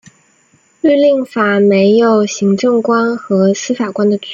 [0.81, 4.29] 律令法没有行政官和司法官的区别。